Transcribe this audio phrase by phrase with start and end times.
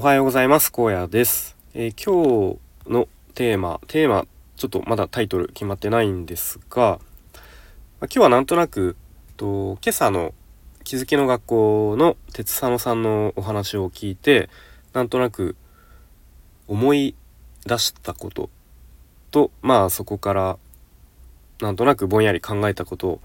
[0.00, 0.72] おはようございます。
[0.74, 4.26] 荒野です、えー、今日のテーマテーマ
[4.56, 6.98] ちょっとまだタイトル決まってないんですが、
[8.00, 8.96] ま、今日はなんとなく
[9.36, 10.32] と今朝の
[10.84, 14.48] 気づきの学校の鉄佐野さんのお話を聞いて
[14.94, 15.54] なんとなく
[16.66, 17.14] 思い
[17.66, 18.48] 出したこと
[19.30, 20.58] とまあそこから
[21.60, 23.20] なんとなくぼんやり考えたことを、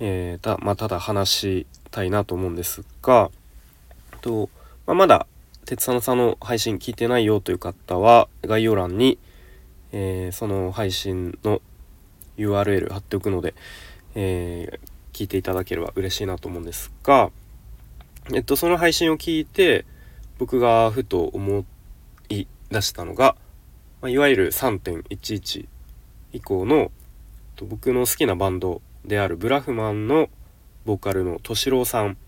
[0.00, 3.30] えー、たまあ、ただ話したいなと思うんですが
[4.20, 4.50] と、
[4.84, 5.28] まあ、まだ
[5.72, 9.18] 鉄佐野さんの配信聞いてないよという方は概要欄に、
[9.90, 11.62] えー、その配信の
[12.36, 13.54] URL 貼っておくので、
[14.14, 17.30] えー、聞いていただければ嬉しいなと思うんですが、
[18.34, 19.86] えっと、その配信を聞いて
[20.38, 21.64] 僕がふと思
[22.28, 23.34] い出したのが、
[24.02, 25.66] まあ、いわゆる3.11
[26.34, 26.90] 以降の
[27.66, 30.28] 僕の好きなバンドであるブラフマンの
[30.84, 32.18] ボーカルの敏郎さん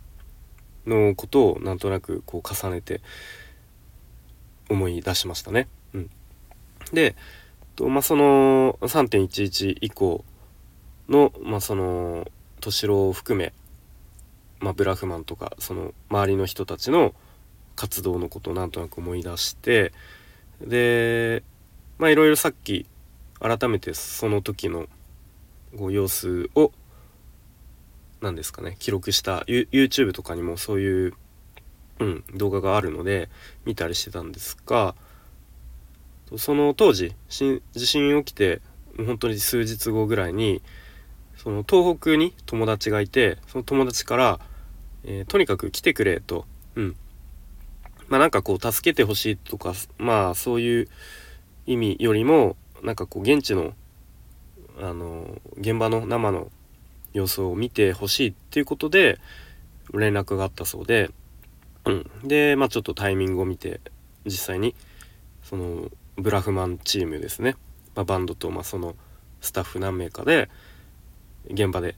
[0.86, 3.00] のことをなんとなくこう重ねて
[4.68, 5.68] 思い出しましたね。
[5.92, 6.10] うん、
[6.92, 7.16] で、
[7.76, 10.24] とまあ、その3.11以降
[11.08, 12.26] の、まあ、その
[12.60, 13.52] 敏郎を含め、
[14.60, 17.14] まあ、ブラフマンとかその周りの人たちの
[17.76, 19.92] 活動のことをなんとなく思い出して
[20.60, 21.42] で
[21.98, 22.86] まあいろいろさっき
[23.40, 24.86] 改めてその時の
[25.76, 26.70] こう様子を
[28.24, 31.14] 何ですかね記録した YouTube とかにもそういう、
[32.00, 33.28] うん、動画があるので
[33.66, 34.94] 見たりしてたんですが
[36.38, 38.62] その当時地震起きて
[38.96, 40.62] 本当に数日後ぐらいに
[41.36, 44.40] その東北に友達がいてその友達から
[45.04, 46.96] 「えー、とにかく来てくれ」と、うん、
[48.08, 50.88] まあなんかこう助けてほしいとかまあそういう
[51.66, 53.74] 意味よりもなんかこう現地の
[54.80, 56.50] あの現場の生の
[57.14, 59.18] 様子を見てほしいっていうことで
[59.92, 61.10] 連絡があったそうで、
[61.86, 63.80] うん、でまあちょっとタイミングを見て
[64.26, 64.74] 実際に
[65.42, 67.56] そのブラフマンチームですね、
[67.94, 68.94] まあ、バンドとまあその
[69.40, 70.50] スタッフ何名かで
[71.48, 71.96] 現場で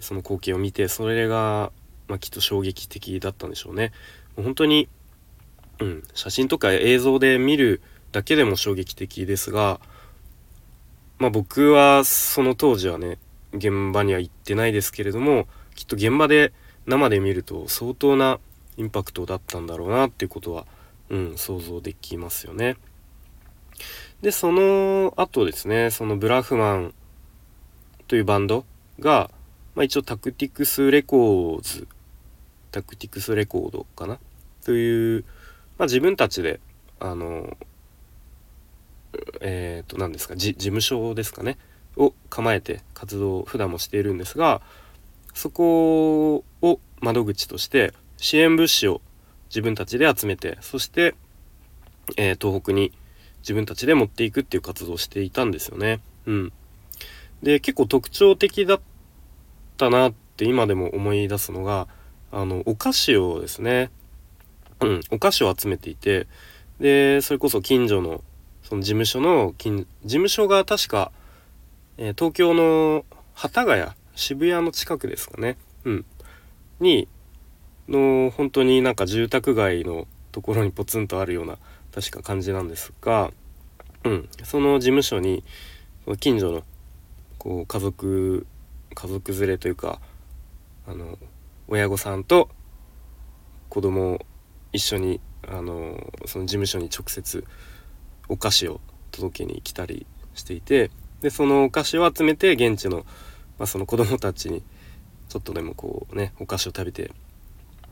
[0.00, 1.72] その光景を見てそれが、
[2.08, 3.92] まあ、きっと衝撃的だったんでしょうね。
[4.36, 4.88] もう本当に、
[5.80, 7.80] うん、写真とか映像で見る
[8.10, 9.80] だけでも衝撃的ですが、
[11.18, 13.18] まあ、僕はその当時はね
[13.52, 16.52] 現場には行ってないですけれどもきっと現場で
[16.86, 18.40] 生で見ると相当な
[18.76, 20.66] インパクトだったんだろうなっていうことは、
[21.10, 22.76] うん、想像できますよね。
[24.22, 26.94] でその後ですねそのブラフマン
[28.06, 28.64] というバンド
[29.00, 29.30] が、
[29.74, 31.88] まあ、一応タクティクスレコーズ
[32.70, 34.18] タクティクスレコードかな？
[34.64, 35.24] という、
[35.76, 36.60] まあ、自分たちで
[37.00, 37.56] あの
[39.40, 41.58] えっ、ー、と何ですか事務所ですかね？
[41.96, 44.60] を構えて活動を普段もしているんですが
[45.34, 49.00] そこを窓口として支援物資を
[49.48, 51.14] 自分たちで集めてそして、
[52.16, 52.92] えー、東北に
[53.40, 56.00] 自分たちで持っていくっていう活動をしていたんですよね。
[56.26, 56.52] うん、
[57.42, 58.80] で結構特徴的だっ
[59.76, 61.88] たなって今でも思い出すのが
[62.30, 63.90] あのお菓子をですね、
[64.80, 66.28] うん、お菓子を集めていて
[66.78, 68.22] でそれこそ近所の
[68.62, 71.10] その事務所の事務所が確か
[71.98, 73.04] え、東京の
[73.34, 75.56] 幡ヶ谷渋谷の近くですかね。
[75.84, 76.04] うん。
[76.80, 77.08] に
[77.88, 81.58] の本当になんか住宅街のところにポツンとあるような
[81.94, 83.30] 確か感じなんですが、
[84.04, 85.44] うん、その事務所に
[86.20, 86.62] 近所の
[87.38, 88.46] こう家族
[88.94, 90.00] 家族連れというか
[90.86, 91.18] あの
[91.68, 92.48] 親御さんと
[93.68, 94.26] 子供を
[94.72, 97.44] 一緒にあのその事務所に直接
[98.28, 100.90] お菓子を届けに来たりしていて
[101.22, 103.06] でそのお菓子を集めて現地の,、
[103.58, 104.62] まあその子供たちに
[105.28, 107.10] ちょっとでもこうねお菓子を食べて、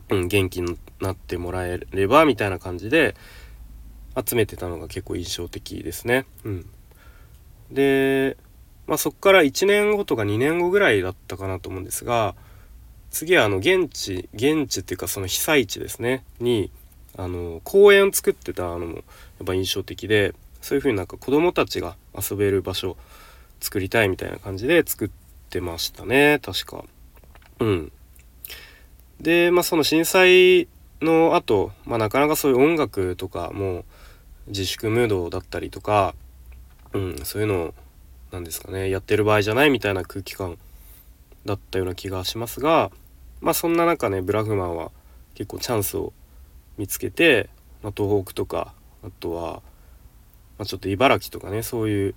[0.09, 3.15] うん、元気になってもらえればみたいな感じで
[4.15, 6.25] 集めてたのが結構印象的ですね。
[6.43, 6.69] うん、
[7.71, 8.37] で、
[8.85, 12.35] まあ、そこから1年後とか2年後ぐらいだったかなと思うんですが
[13.09, 16.71] 次はあの現地現地っていうかその被災地ですねに
[17.17, 19.03] あの公園を作ってたのもやっ
[19.45, 22.97] ぱ印象的でそういう風になんか子供たちが遊べる場所
[23.61, 25.09] 作りたいみたいな感じで作っ
[25.49, 26.83] てましたね確か。
[27.59, 27.91] うん。
[29.21, 30.67] でまあその震災
[31.01, 33.85] の後、まあなかなかそういう音楽とかも
[34.47, 36.15] 自粛ムードだったりとか
[36.93, 37.73] うんそういうの
[38.31, 40.57] なんですかねやってる場合じゃないみたいな空気感
[41.45, 42.91] だったような気がしますが
[43.41, 44.91] まあそんな中ねブラフマンは
[45.35, 46.13] 結構チャンスを
[46.77, 47.49] 見つけて、
[47.83, 48.73] まあ、東北とか
[49.03, 49.61] あとは、
[50.57, 52.15] まあ、ちょっと茨城とかねそういう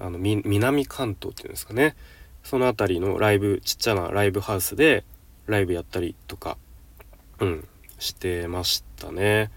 [0.00, 1.96] あの南関東っていうんですかね
[2.44, 5.04] その辺りのライブちっちゃなライブハウスで
[5.46, 6.56] ライブやったりとか、
[7.40, 7.68] うん、
[7.98, 9.50] してましたね。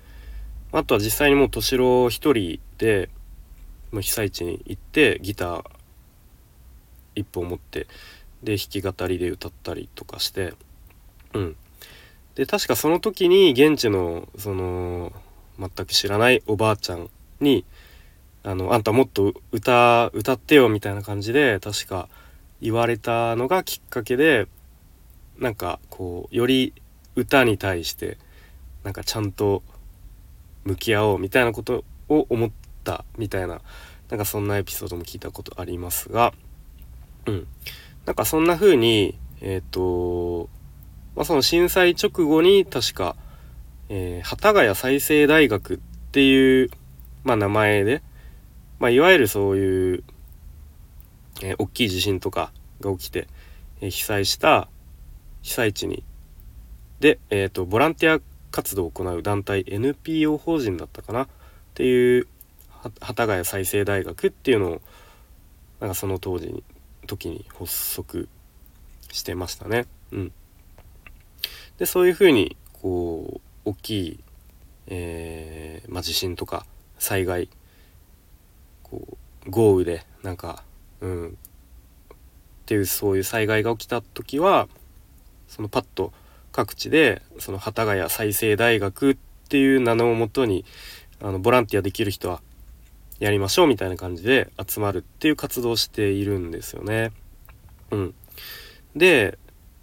[0.72, 3.10] あとは実際にもう敏郎一人で
[3.92, 5.64] もう被災地に行ってギター
[7.16, 7.88] 一本持って
[8.42, 10.54] で弾き語りで歌ったりとかして
[11.34, 11.56] うん
[12.36, 15.12] で確かその時に現地のその
[15.60, 17.10] 全く知らないおばあちゃん
[17.42, 17.66] に
[18.44, 22.10] 「あのあんたもっと歌歌ってよ」みたいな感じで確か
[22.62, 24.48] 言われたのがきっかけで
[25.38, 26.74] なんかこうより
[27.16, 28.18] 歌に対して
[28.84, 29.64] なんかちゃんと
[30.64, 32.52] 向き合おうみたいなことを思っ
[32.84, 33.62] たみたいな
[34.10, 36.34] なんかそんなエピソードも聞いたことありますが
[37.26, 37.48] うん。
[38.06, 40.50] なんかそんな風にえっ、ー、と
[41.16, 43.16] まあ、その震災直後に確か、
[43.90, 45.78] えー、幡ヶ谷再生大学っ
[46.12, 46.70] ていう、
[47.24, 48.02] まあ、名前で、
[48.82, 50.04] まあ、いわゆるそういう、
[51.44, 53.28] えー、大きい地震とかが起きて、
[53.80, 54.70] えー、被災した
[55.44, 56.04] 被災地に
[57.00, 58.20] で、えーと、ボランティア
[58.50, 61.28] 活動を行う団体 NPO 法人だったかなっ
[61.76, 62.28] ていう
[63.00, 64.82] 幡ヶ谷再生大学っていうのを
[65.80, 66.64] なんかその当時に
[67.06, 68.28] 時に発足
[69.12, 69.86] してましたね。
[70.12, 70.32] うん、
[71.78, 74.20] でそういうふうにこう大きい、
[74.88, 76.66] えーまあ、地震とか
[76.98, 77.48] 災害
[79.52, 80.64] 豪雨でなんか
[81.02, 81.34] うんっ
[82.66, 84.68] ていうそういう災害が起きた時は
[85.48, 86.14] そのパッと
[86.52, 89.18] 各地でその幡ヶ谷再生大学っ
[89.50, 90.66] ていう名のもとに
[91.22, 92.42] あのボランティアできる人は
[93.20, 97.12] やりましょうみたいな感じで集まるっていう活動をしているんですよね。
[97.92, 98.14] うん、
[98.96, 99.38] で、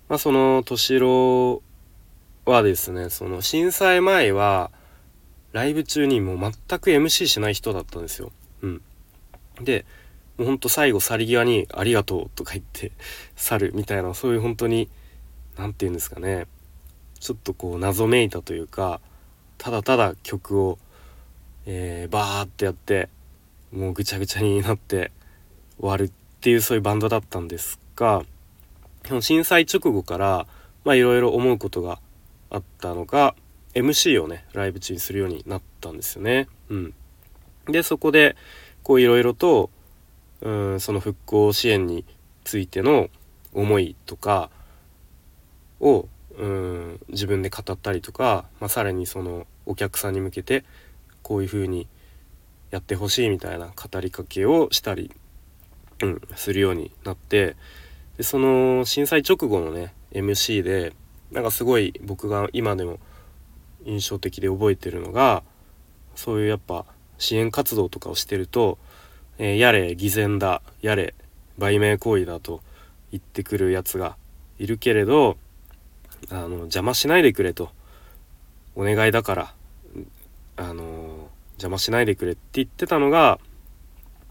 [0.08, 1.62] まあ、その敏郎
[2.44, 4.70] はですねその震災前は
[5.52, 8.32] ライブ中にもう全く MC しない人だったんですよ。
[8.62, 8.82] うん、
[9.60, 9.84] で
[10.36, 12.92] もうほんと最後去り際に「ありがとう」とか言って
[13.36, 14.88] 去るみたいなそういう本当に
[15.56, 16.46] 何て言うんですかね
[17.18, 19.00] ちょっとこう謎めいたというか
[19.58, 20.78] ただただ曲を、
[21.66, 23.08] えー、バーってやって
[23.72, 25.10] もうぐちゃぐちゃになって
[25.78, 26.10] 終わるっ
[26.40, 28.24] ていうそういうバンドだったんですが
[29.20, 30.46] 震災直後から
[30.84, 31.98] まあいろいろ思うことが
[32.50, 33.34] あったのが
[33.74, 36.48] MC をねライブ中にするようになったんですよね。
[36.68, 36.94] うん、
[37.66, 38.36] でそこで
[38.88, 39.68] こういろいろと
[40.40, 42.06] うんその復興支援に
[42.44, 43.10] ついての
[43.52, 44.48] 思いとか
[45.78, 46.08] を
[46.38, 50.64] うん自分で語ったりとか、まあ、さらにそのお客さんに向けて
[51.22, 51.86] こういうふうに
[52.70, 55.12] やってほしいみたいな語りかけをしたり、
[56.02, 57.56] うん、するようになって
[58.16, 60.94] でその震災直後のね MC で
[61.30, 63.00] なんかすごい僕が今でも
[63.84, 65.42] 印象的で覚えてるのが
[66.14, 66.86] そういうやっぱ
[67.18, 68.78] 支援活動とかをしてると、
[69.38, 71.14] えー、やれ偽善だやれ
[71.58, 72.60] 売名行為だと
[73.10, 74.16] 言ってくるやつが
[74.58, 75.36] いるけれど
[76.30, 77.70] あの邪魔しないでくれと
[78.74, 79.54] お願いだから
[80.56, 83.38] あの邪魔しないでくれって言ってたのが、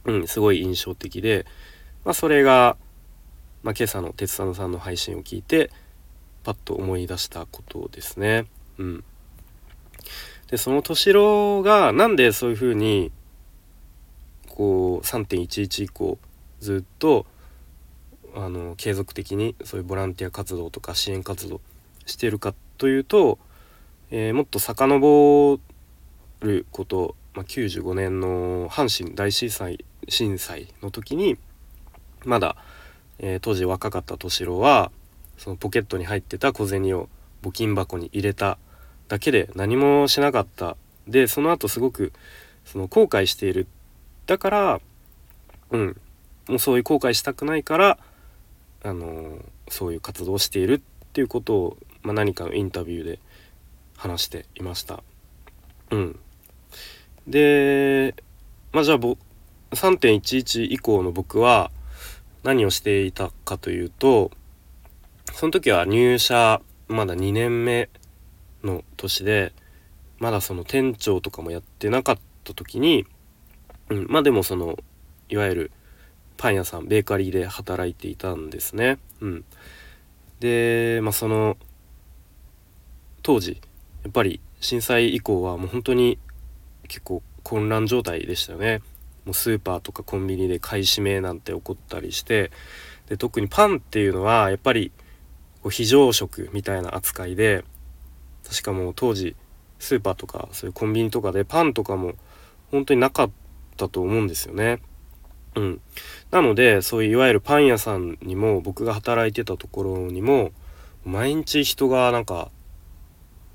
[0.06, 1.46] うん、すごい印象的で、
[2.06, 2.78] まあ、それが、
[3.64, 5.72] まあ、今朝の鉄佐野さんの配信を聞いて
[6.44, 8.46] パッと思い出したことですね。
[8.78, 9.04] うん、
[10.50, 13.12] でその敏郎がなんでそういうふうに
[14.50, 16.18] こう3.11以降
[16.60, 17.26] ずっと
[18.36, 21.60] あの継続的にそういうボランティア活動とか支援活動
[22.06, 23.40] してるかというと、
[24.12, 25.60] えー、もっと遡
[26.42, 31.38] ること、まあ、95年の阪神大震災震災の時に
[32.26, 32.56] まだ、
[33.20, 34.92] えー、当時若かった敏郎は
[35.38, 37.10] そのポケットに入ってた小銭を
[37.44, 38.58] 募金箱に入れた
[39.08, 40.78] だけで何もしなかった。
[41.08, 42.12] でその後すごく
[42.66, 43.68] その後悔している。
[44.26, 44.82] だから
[45.72, 46.02] うん。
[46.48, 47.98] もうそういう後悔したくないから
[48.82, 53.20] あのそういう活動をしているっていうことをまあ、何かのインタビューで
[53.98, 55.04] 話していました。
[55.92, 56.20] うん、
[57.28, 58.16] で、
[58.72, 61.70] まあ、じゃあ3.11以降の僕は
[62.44, 64.32] 何をしていたかというと
[65.34, 67.90] その時は入社まだ2年目
[68.68, 69.54] の年で
[70.20, 73.06] まだその店長とかもやってなかった時に、
[73.90, 74.78] うん、まあでもその
[75.30, 75.72] いわゆる
[76.38, 79.00] パン屋さんベーカリーで働いていたんですね。
[79.22, 79.46] うん、
[80.40, 81.58] で、まあ、その
[83.24, 83.60] 当時
[84.04, 86.20] やっぱり震災以降はもう本当に
[86.88, 88.82] 結構混乱状態でしたよね。
[89.26, 92.50] もうスーパーとかコンビニで買い占めなんて起こったりして
[93.10, 94.92] で特にパンっていうのはやっぱり
[95.62, 97.66] こう非常食みたいな扱いで
[98.50, 99.36] 確かもう当時
[99.80, 102.14] スーパーとかそういうコンビニとかでパンとかも
[102.72, 103.32] 本当になかっ
[103.76, 104.80] たと思うんですよね。
[105.56, 105.82] うん、
[106.32, 110.52] なのでそういういわゆるパン屋さんにも僕が働いてたところにも
[111.04, 112.52] 毎日人がなんか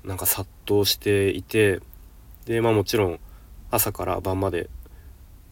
[0.03, 1.79] なんか殺到していて
[2.45, 3.19] でまあもちろん
[3.71, 4.69] 朝から晩まで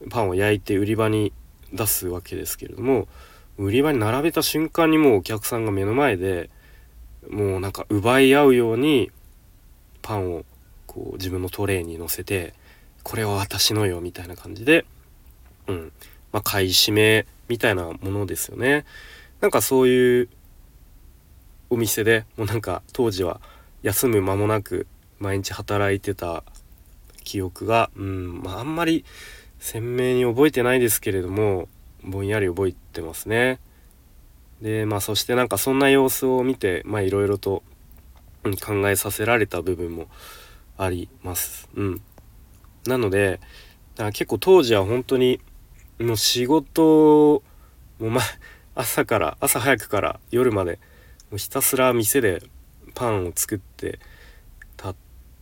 [0.09, 1.31] パンを焼いて売り場に
[1.71, 3.07] 出すわけですけれども
[3.57, 6.49] 売り場に並べた瞬間にもうお客さんが目の前で
[7.29, 9.11] もうなんか奪い合うように
[10.01, 10.45] パンを
[10.87, 12.53] こう自分のトレーに乗せて
[13.03, 14.85] これは私のよみたいな感じで、
[15.67, 15.91] うん
[16.31, 18.85] まあ、買い占めみたいなものですよね。
[19.41, 20.29] なんかそういう
[21.69, 23.41] お店でもうなんか当時は
[23.81, 24.87] 休む間もなく
[25.19, 26.43] 毎日働いてた
[27.23, 29.05] 記憶が、うんまあ、あんまり
[29.59, 31.67] 鮮明に覚えてないですけれども
[32.03, 33.59] ぼんやり覚えてますね。
[34.61, 37.63] でまあそしてなんかそんな様子を見てまあいろいろと、
[38.43, 40.07] うん、考えさせられた部分も
[40.77, 41.69] あります。
[41.75, 42.01] うん、
[42.87, 43.39] なので
[43.95, 45.39] だから結構当時は本当に
[45.99, 47.43] もう仕事
[47.99, 48.21] もうま
[48.73, 50.79] 朝から朝早くから夜まで
[51.29, 52.41] もうひたすら店で
[52.95, 53.99] パンを作って
[54.77, 54.95] たっ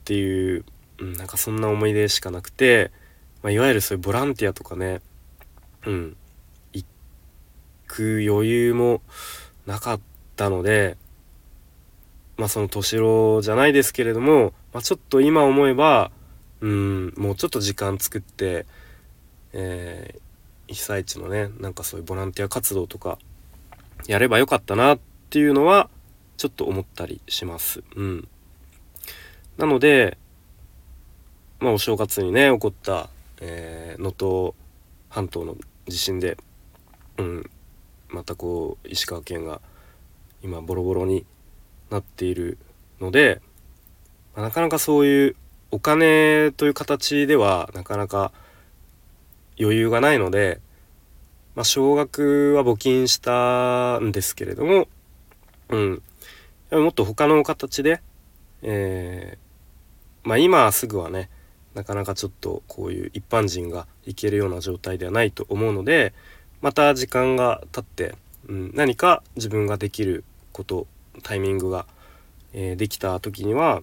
[0.04, 0.66] ていう、
[0.98, 2.92] うん、なんかそんな思い出しかなくて、
[3.42, 5.02] まあ、いわゆるそういうボランティアとかね
[5.86, 6.18] うん
[6.74, 6.86] 行
[7.88, 9.02] く余裕も
[9.66, 10.00] なかっ
[10.36, 10.98] たので
[12.40, 16.10] まあその敏郎じゃないですけれども、まあ、ちょっと今思えば
[16.62, 18.66] うんもうちょっと時間作って、
[19.52, 23.20] えー、被災地のねなんかそういうボランティア活動とか
[24.08, 25.90] やればよかったなっていうのは
[26.38, 27.84] ちょっと思ったりします。
[27.98, 28.28] うん、
[29.58, 30.18] なので
[31.60, 33.10] まあお正月にね起こった
[33.42, 34.54] 能登、えー、
[35.10, 35.58] 半島の
[35.90, 36.38] 地震で、
[37.18, 37.50] うん、
[38.08, 39.60] またこう石川県が
[40.42, 41.26] 今ボロボロに
[41.90, 42.58] なっている
[43.00, 43.42] ので、
[44.36, 45.36] まあ、なかなかそういう
[45.72, 48.32] お金という形ではなかなか
[49.60, 50.62] 余裕がないので、
[51.56, 54.88] まあ、少額は募金したんですけれども、
[55.70, 56.02] うん、
[56.72, 58.02] もっと他の形で、
[58.62, 61.30] えー、まあ今すぐはね
[61.76, 66.14] なかなかちょっとこういう一般人が行けるような状態ではないと思うので
[66.62, 68.16] また時間が経って、
[68.48, 70.88] うん、何か自分ができること
[71.22, 71.86] タイミングが、
[72.54, 73.82] えー、できた時には、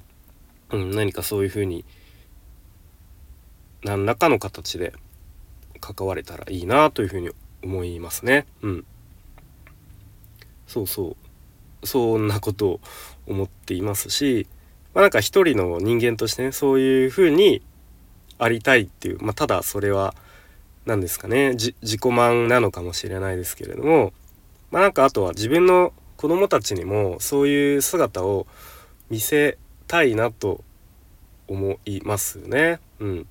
[0.71, 1.85] うん、何かそういうふうに
[3.83, 4.93] 何らかの形で
[5.81, 7.31] 関われたらいいなというふうに
[7.63, 8.47] 思いますね。
[8.63, 8.85] うん、
[10.67, 11.17] そうそ
[11.83, 12.81] うそんなことを
[13.27, 14.47] 思っていますし、
[14.95, 17.63] まあ、なんか一人の人間としてねそういうふうに
[18.39, 20.15] ありたいっていう、まあ、ただそれは
[20.85, 24.13] 何ですかね自己満なのかもしれないですけれども、
[24.71, 28.47] まあ、なんかあとは自分の子供たちにもそういう姿を
[29.11, 30.65] 見せたいなと
[31.49, 32.81] 思いますね。
[32.99, 33.27] うん。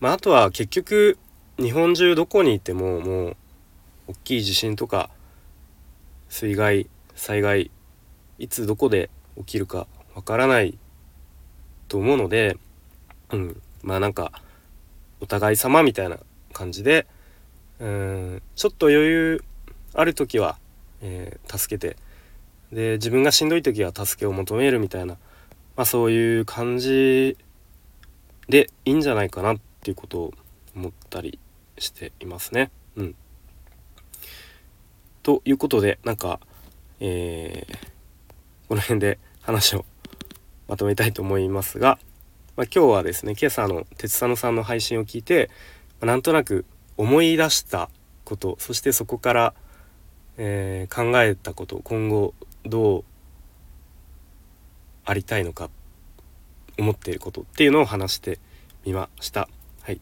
[0.00, 1.18] まあ、あとは結局
[1.58, 3.36] 日本中どこにいてももう
[4.08, 5.08] 大きい地震とか
[6.28, 7.70] 水害災害
[8.38, 9.08] いつどこで
[9.38, 10.76] 起きるかわからない
[11.88, 12.56] と思うので、
[13.30, 14.32] うん、まあなんか
[15.20, 16.18] お互い様みたいな
[16.52, 17.06] 感じで
[17.80, 18.42] うん。
[18.54, 19.44] ちょっと余裕
[19.94, 20.58] ある時は、
[21.02, 21.96] えー、助けて。
[22.72, 25.14] で自分がしんどい時は助けを求めるみたいな、
[25.76, 27.36] まあ、そういう感じ
[28.48, 30.34] でいいんじゃないかなっていうことを
[30.74, 31.38] 思ったり
[31.78, 32.70] していますね。
[32.96, 33.14] うん、
[35.22, 36.40] ということでなんか、
[37.00, 37.76] えー、
[38.68, 39.84] この辺で話を
[40.68, 41.98] まとめたいと思いますが、
[42.56, 45.48] まあ、今日はですね今朝の鉄佐野さんの配信を聞いて、
[46.00, 46.64] まあ、なんとなく
[46.96, 47.90] 思い出した
[48.24, 49.54] ことそしてそこから、
[50.36, 52.34] えー、考えたこと今後
[52.64, 53.04] どう
[55.04, 55.70] ありたいのか
[56.78, 58.38] 思っていることっていうのを話して
[58.84, 59.48] みました。
[59.82, 60.00] はい、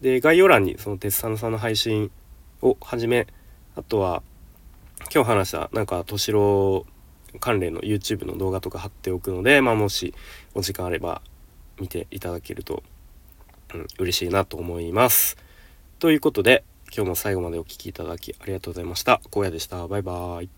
[0.00, 2.10] で概要欄にその鉄佐野さんの配信
[2.62, 3.26] をはじめ
[3.76, 4.22] あとは
[5.12, 6.86] 今日話したなんか敏郎
[7.40, 10.14] 関連の YouTube の動画とか貼っておくので、まあ、もし
[10.54, 11.20] お時間あれば
[11.78, 12.82] 見ていただけると、
[13.74, 15.36] うん、嬉しいなと思います。
[15.98, 16.64] ということで
[16.94, 19.20] 今日も最後までお聴きいただきありがとうございました。
[19.34, 19.88] 荒野でした。
[19.88, 20.57] バイバーイ。